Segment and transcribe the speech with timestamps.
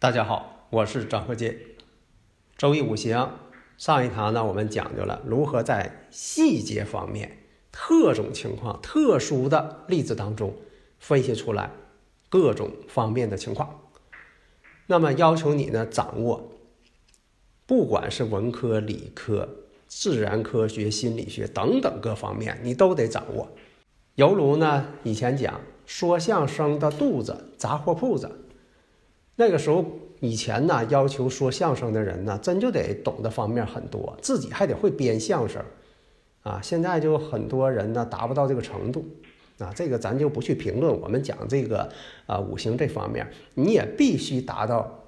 [0.00, 1.58] 大家好，我是张鹤剑。
[2.56, 3.32] 周易五行
[3.76, 7.36] 上一堂呢，我们讲究了如何在细节方面、
[7.70, 10.54] 特种情况、特殊的例子当中
[10.98, 11.70] 分析出来
[12.30, 13.78] 各种方面的情况。
[14.86, 16.50] 那么要求你呢，掌握
[17.66, 19.46] 不管是文科、理科、
[19.86, 23.50] 自然科学、心理学等等各方面，你都得掌握。
[24.14, 28.46] 犹如呢，以前讲说相声的肚子，杂货铺子。
[29.40, 29.82] 那个时候，
[30.20, 35.64] 以前呢，要求说相声的人呢，真就得懂的方面很多，自己还得会编相声，
[36.42, 39.02] 啊，现在就很多人呢达不到这个程度，
[39.56, 40.94] 啊，这个咱就不去评论。
[41.00, 41.90] 我们讲这个
[42.26, 45.06] 啊五行这方面，你也必须达到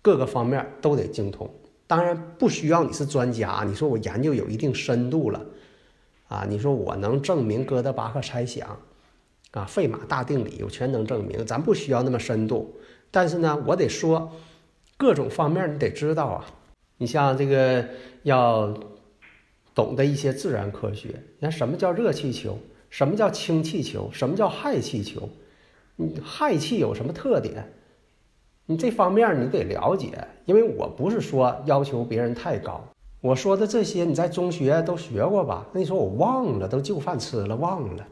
[0.00, 1.46] 各个方面都得精通。
[1.86, 5.44] 当然不需要你是专家，你说我研究有一定深度了，
[6.28, 8.74] 啊，你说我能证明哥德巴赫猜想。
[9.52, 12.76] 啊，费马大定理我全能证明，咱不需要那么深度，
[13.10, 14.30] 但是呢，我得说
[14.96, 16.44] 各种方面你得知道啊。
[16.98, 17.84] 你像这个
[18.22, 18.72] 要
[19.74, 22.58] 懂得一些自然科学，你看什么叫热气球，
[22.90, 25.28] 什么叫氢气球，什么叫氦气球，
[25.96, 27.72] 你氦气有什么特点？
[28.66, 32.84] 你这方面你得了解，因为我不是说要求别人太高，
[33.20, 35.66] 我说的这些你在中学都学过吧？
[35.72, 38.06] 那你说我忘了，都就饭吃了忘了。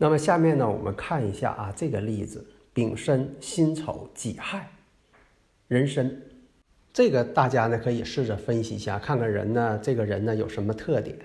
[0.00, 4.70] 那么下面呢，我们看一下啊，这个例子：丙申、辛丑、己亥、
[5.66, 6.22] 壬申。
[6.92, 11.18] 这个大家呢可以试着分析一下，看看人呢，这个人呢有什么特点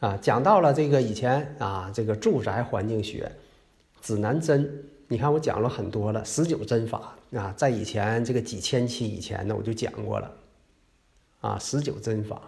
[0.00, 0.18] 啊？
[0.20, 3.30] 讲到了这个以前啊，这个住宅环境学
[4.00, 10.32] 指南针，你看我讲了很多了，十九针法啊，在以前这个几千期以前呢，我就讲过了
[11.42, 12.40] 啊，十九针法。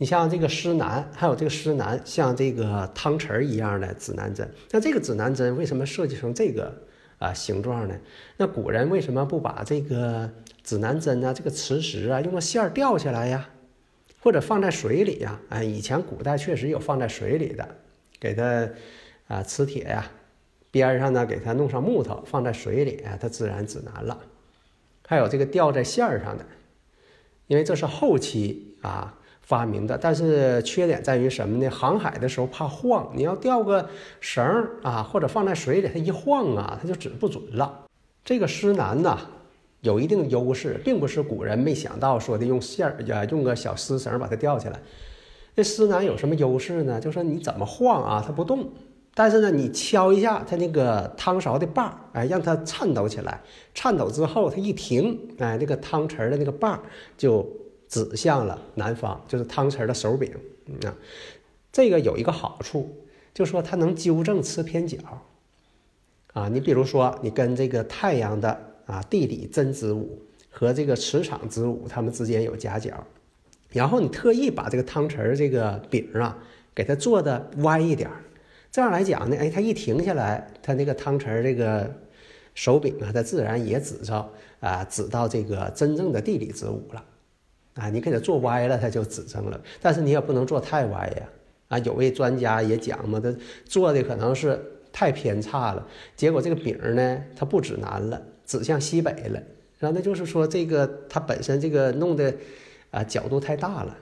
[0.00, 4.48] 你像这个施南，还有这个施南，像这个汤匙一样的指南针。
[4.70, 6.72] 那这个指南针为什么设计成这个
[7.18, 7.98] 啊形状呢？
[8.36, 10.30] 那古人为什么不把这个
[10.62, 13.50] 指南针啊，这个磁石啊，用个线儿吊下来呀，
[14.20, 15.40] 或者放在水里呀？
[15.48, 17.68] 哎，以前古代确实有放在水里的，
[18.20, 18.68] 给它
[19.26, 20.08] 啊磁铁呀，
[20.70, 24.16] 边上呢给它弄上木头，放在水里，它自然指南了。
[25.08, 26.46] 还有这个吊在线儿上的，
[27.48, 29.16] 因为这是后期啊。
[29.48, 31.70] 发明的，但是缺点在于什么呢？
[31.70, 33.88] 航海的时候怕晃，你要吊个
[34.20, 37.86] 绳儿啊，或者放在水里，它一晃啊，它就指不准了。
[38.22, 39.18] 这个施南呢，
[39.80, 44.78] 有一定优势，并不是古人没想到说的用线儿呀，用个小丝绳把它吊起来。
[45.56, 47.00] 这施南有什么优势呢？
[47.00, 48.70] 就说你怎么晃啊，它不动，
[49.14, 53.40] 但是呢，你敲一下它那个汤勺的把儿，哎，让它颤抖起来，
[53.72, 56.80] 颤抖之后它一停，哎，那个汤匙儿的那个把儿
[57.16, 57.50] 就。
[57.88, 60.30] 指向了南方，就是汤匙的手柄
[60.84, 60.94] 啊。
[61.72, 62.96] 这个有一个好处，
[63.34, 64.98] 就说它能纠正吃偏角
[66.32, 66.48] 啊。
[66.48, 73.06] 你比如说，你跟这个太阳的啊地理真子午和这个磁场子午，它们之间有夹角，
[73.70, 76.38] 然后你特意把这个汤匙这个柄啊
[76.74, 78.10] 给它做的歪一点，
[78.72, 81.94] 这样来讲呢，哎，它一停下来，它那个汤匙这个
[82.54, 84.28] 手柄啊，它自然也指着
[84.60, 87.04] 啊指到这个真正的地理子午了。
[87.78, 89.60] 啊，你给它做歪了，它就指正了。
[89.80, 91.28] 但是你也不能做太歪呀。
[91.68, 93.30] 啊，有位专家也讲嘛，他
[93.66, 94.58] 做的可能是
[94.90, 95.86] 太偏差了，
[96.16, 99.38] 结果这个饼呢，它不指南了，指向西北了。
[99.78, 102.34] 然后那就是说，这个它本身这个弄的
[102.90, 103.94] 啊角度太大了。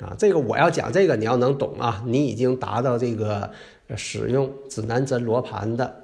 [0.00, 3.48] 啊，这个我要讲这个，你要能懂啊，你已经达到这个
[3.96, 6.02] 使用指南针罗盘的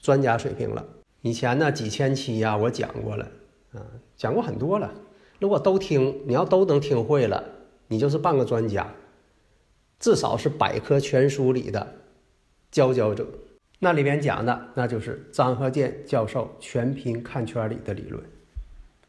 [0.00, 0.82] 专家水平了。
[1.20, 3.26] 以前呢几千期呀，我讲过了，
[3.74, 3.84] 啊，
[4.16, 4.90] 讲过很多了。
[5.38, 7.42] 如果都听，你要都能听会了，
[7.88, 8.86] 你就是半个专家，
[9.98, 11.86] 至少是百科全书里的
[12.70, 13.26] 佼佼者。
[13.78, 18.22] 那里面讲的，那就是张和建教授全凭看圈里的理论，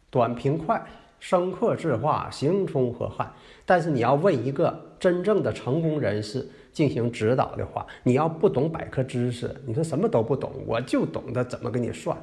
[0.09, 0.85] 短平快，
[1.21, 3.31] 深刻质化，形冲合汉。
[3.65, 12.17] 但是你要问一个真正的成功人士进行指导的话，你要不懂百科知识，你说什么都不懂，我就懂得怎么给你算，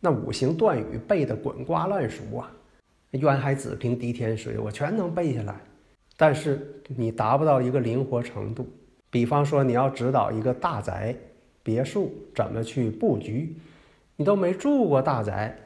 [0.00, 2.50] 那五行断语背得滚瓜烂熟啊。
[3.18, 5.54] 渊海子平滴天水，我全能背下来。
[6.16, 8.66] 但是你达不到一个灵活程度。
[9.10, 11.14] 比方说，你要指导一个大宅、
[11.62, 13.56] 别墅怎么去布局，
[14.16, 15.56] 你都没住过大宅，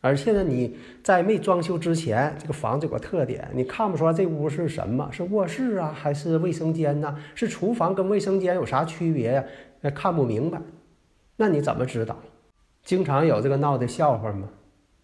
[0.00, 7.16] 而且呢，你在没装修之前，这个房子有个特点，你看不出来这屋是什么，是卧室啊，还是卫生间呢？
[7.36, 9.44] 是厨房跟卫生间有啥区别呀？
[9.80, 10.60] 那看不明白，
[11.36, 12.18] 那你怎么指导？
[12.82, 14.48] 经常有这个闹的笑话吗？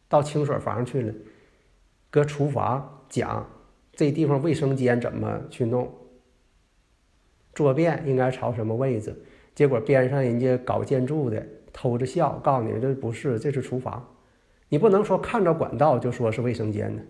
[0.08, 1.14] 到清水房去了，
[2.14, 3.44] 搁厨房讲。
[3.92, 5.92] 这地方卫生间怎么去弄？
[7.52, 9.24] 坐便应该朝什么位置？
[9.52, 14.14] 结果边上人家搞建筑的偷着笑，告诉你这不是，这是厨房。
[14.68, 17.02] 你不能说看着管道就说是卫生间呢。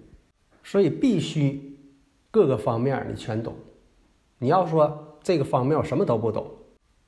[0.63, 1.79] 所以必须
[2.31, 3.55] 各个方面你全懂。
[4.39, 6.51] 你要说这个方面我什么都不懂，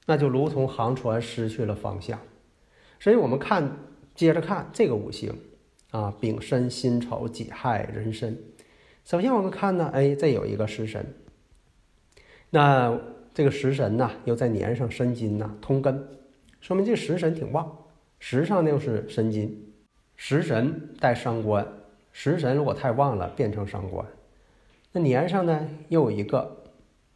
[0.05, 2.21] 那就如同航船失去了方向。
[3.01, 3.71] 所以我们看，
[4.15, 5.35] 接着看这个五行
[5.97, 8.37] 啊，丙申、辛丑、己亥、壬申。
[9.03, 11.07] 首先我们看呢，哎，这有一个食神，
[12.51, 13.01] 那
[13.33, 16.07] 这个食神呢又在年上申金呐，通根，
[16.61, 17.79] 说明这食神挺旺。
[18.19, 19.73] 时上呢又是申金，
[20.17, 21.67] 食神带伤官，
[22.13, 24.07] 食神如果太旺了变成伤官。
[24.93, 26.63] 那年上呢又有一个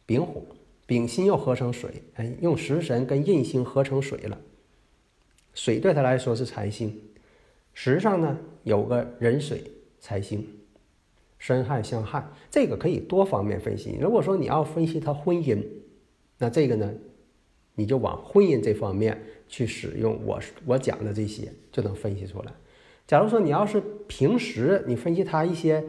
[0.07, 0.41] 丙火，
[0.87, 4.39] 丙辛又合成水，哎，用食神跟印星合成水了，
[5.53, 6.99] 水对他来说是财星。
[7.73, 9.63] 时上呢有个壬水
[9.99, 10.47] 财星。
[11.39, 13.97] 申亥相害，这个可以多方面分析。
[13.99, 15.59] 如果说你要分析他婚姻，
[16.37, 16.93] 那这个呢，
[17.73, 22.53] 你就往婚姻这方面去使用我我讲的这些，就能分析出来。
[23.07, 25.83] 假如说你要是平时你分析他一些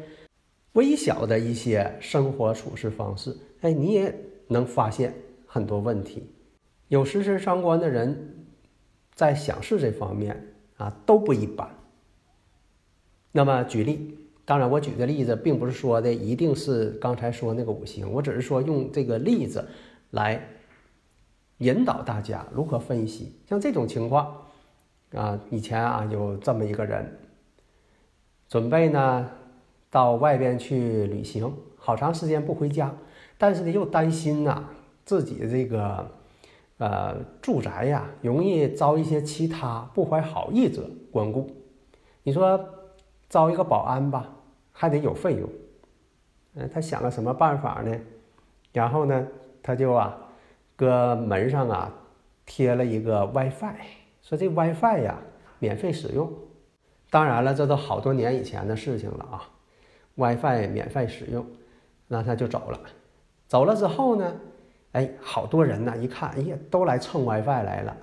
[0.73, 4.19] 微小的一些生活处事方式，哎，你也
[4.49, 5.13] 能发现
[5.45, 6.27] 很多问题。
[6.89, 8.47] 有食神伤官的人，
[9.15, 10.52] 在想事这方面
[10.83, 11.69] 啊都不一般。
[13.31, 14.19] 那么举例。
[14.45, 19.69] 当然，我举的例子并不是说的一定是刚才说那个五行，我只是说用这个例子
[20.11, 20.49] 来
[21.59, 23.37] 引导大家如何分析。
[23.49, 24.37] 像这种情况
[25.15, 27.19] 啊，以前啊有这么一个人，
[28.49, 29.31] 准备呢
[29.89, 32.93] 到外边去旅行，好长时间不回家，
[33.39, 34.69] 但是呢又担心呐
[35.05, 36.11] 自己这个
[36.83, 40.83] 呃住宅呀容易遭一些其他不怀好意者
[41.13, 41.49] 光顾。
[42.25, 42.59] 你说？
[43.29, 44.31] 招一个保安吧，
[44.73, 45.49] 还得有费用。
[46.55, 47.99] 嗯，他想个什么办法呢？
[48.75, 49.27] 然后呢，
[49.63, 50.15] 他就啊，
[50.77, 51.91] 搁门上啊
[52.45, 53.75] 贴了一个 WiFi，
[54.21, 55.19] 说这 WiFi 呀
[55.59, 56.31] 免费使用。
[57.09, 59.49] 当然了，这都好多年以前的事情了啊。
[60.17, 61.47] WiFi 免费使用，
[62.09, 62.79] 那他就走了。
[63.49, 64.31] 走了之后呢，
[64.93, 67.97] 哎，好多人呢一看，哎呀，都来蹭 WiFi 来了。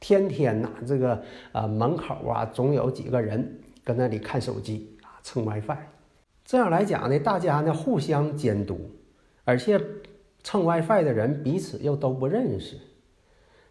[0.00, 1.22] 天天呐，这个
[1.52, 3.60] 呃门口啊，总有几个人。
[3.84, 5.76] 搁那里看手机啊，蹭 WiFi，
[6.44, 8.80] 这样来讲呢，大家呢互相监督，
[9.44, 9.80] 而且
[10.42, 12.76] 蹭 WiFi 的人彼此又都不认识。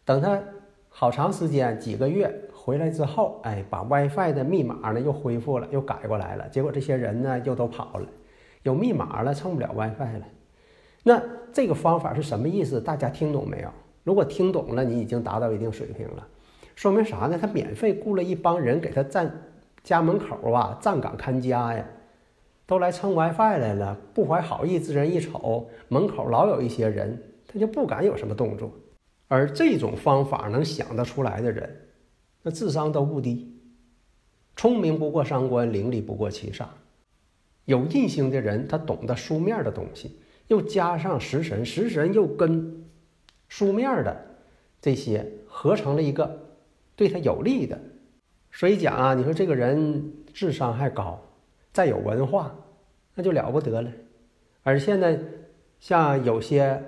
[0.05, 0.41] 等他
[0.87, 6.47] 好长时间几个月回来之后，哎，把 WiFi 的密码呢又恢复了，又改过来了。
[6.47, 8.07] 结果这些人呢又都跑了，
[8.63, 10.25] 有密码了，蹭不了 WiFi 了。
[11.07, 11.21] 那
[11.53, 12.81] 这个方法是什么意思？
[12.81, 13.69] 大家听懂没有？
[14.03, 16.27] 如果听懂了，你已经达到一定水平了，
[16.75, 17.37] 说明啥呢？
[17.39, 19.31] 他免费雇了一帮人给他站。
[19.83, 21.85] 家门口啊，站岗看家呀，
[22.65, 23.95] 都来蹭 WiFi 来了。
[24.15, 28.71] 不怀好意之人一瞅，门口老有一些人，他就不敢有什么动作。
[29.27, 31.69] 而这种方法能想得出来的人，
[32.41, 33.61] 那智商都不低，
[34.55, 36.65] 聪明不过三关，伶俐不过七煞。
[37.65, 42.85] 有印星的人，他懂得书面的东西，又加上食神，食神又跟
[43.47, 44.25] 书面的
[44.81, 46.39] 这些合成了一个
[46.95, 47.79] 对他有利的。
[48.51, 51.21] 所以讲啊，你说这个人智商还高，
[51.73, 52.55] 再有文化，
[53.13, 53.91] 那就了不得了。
[54.63, 55.19] 而现在，
[55.79, 56.81] 像有些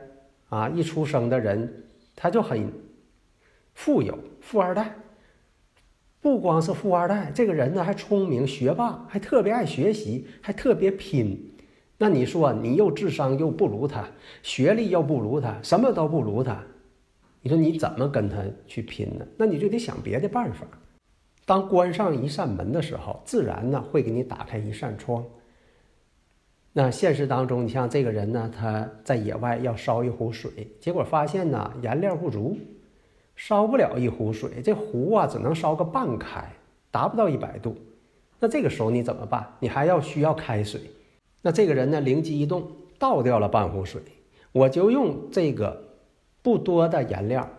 [0.49, 1.83] 啊一出生的人，
[2.15, 2.71] 他就很
[3.73, 4.95] 富有，富二代。
[6.19, 11.53] 不光是富二代，这个人呢还聪明学霸，还特别爱学习，还特别拼。
[11.97, 14.07] 那你说你又智商又不如他，
[14.43, 16.63] 学历又不如他，什么都不如他，
[17.41, 18.37] 你说你怎么跟他
[18.67, 19.25] 去拼呢？
[19.35, 20.67] 那你就得想别的办法。
[21.45, 25.25] 当关上一扇门的时候，自然呢会给你打开一扇窗。
[26.73, 32.55] 那现实当中，你像这个人呢，他在野外要烧一壶水，结果发现呢燃料不足，
[33.35, 36.47] 烧不了一壶水，这壶啊只能烧个半开，
[36.91, 37.75] 达不到一百度。
[38.39, 39.55] 那这个时候你怎么办？
[39.59, 40.81] 你还要需要开水。
[41.41, 44.01] 那这个人呢灵机一动，倒掉了半壶水，
[44.51, 45.83] 我就用这个
[46.41, 47.49] 不多的颜料。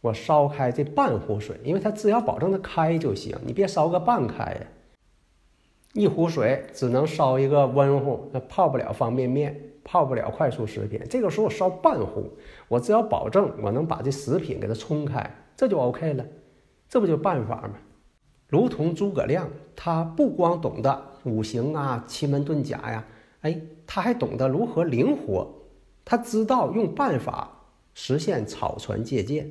[0.00, 4.60] 我烧开这半壶水，因为它只要保证它开就行，你别烧个半开呀。
[5.92, 11.00] 一壶水只能烧一个温乎，那泡不了方便面，泡不了快速食品。
[11.10, 12.30] 这个时候我烧半壶，
[12.68, 16.24] 我只要保证我能把这食品给它冲开，这就 OK 了。
[16.88, 17.74] 这不就办法吗？
[18.48, 23.04] 如同诸葛亮，他不光懂得五行啊、奇门遁甲呀，
[23.42, 25.50] 哎，他还懂得如何灵活，
[26.04, 27.50] 他知道用办法
[27.94, 29.50] 实现草船借箭。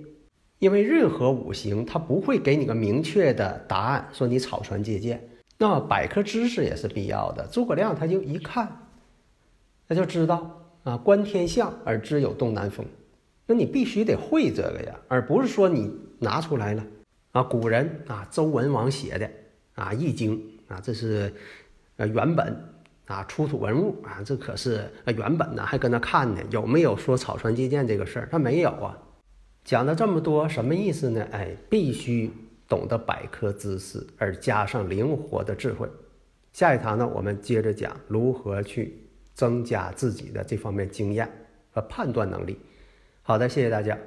[0.59, 5.25] 因为任何五行，它不会给你个明确的答案，说你草船借箭。
[5.57, 7.47] 那百科知识也是必要的。
[7.47, 8.67] 诸葛亮他就一看，
[9.87, 12.85] 他就知道啊，观天象而知有东南风。
[13.45, 16.85] 那你必须得会这个呀，而不是说你拿出来了
[17.31, 17.41] 啊。
[17.41, 19.31] 古人啊，周文王写的
[19.75, 20.37] 啊《易经》
[20.69, 21.33] 啊，这是
[21.97, 22.55] 呃原本
[23.05, 28.29] 啊出土文物啊，这可是呃原本呢，还跟那看呢，有没有说草船借箭这个事儿？
[28.31, 28.97] 他没有啊。
[29.65, 31.27] 讲了这么多，什么意思呢？
[31.31, 32.31] 哎，必须
[32.67, 35.87] 懂得百科知识，而加上灵活的智慧。
[36.53, 38.97] 下一堂呢，我们接着讲如何去
[39.33, 41.29] 增加自己的这方面经验
[41.71, 42.57] 和判断能力。
[43.21, 43.97] 好的，谢谢大家。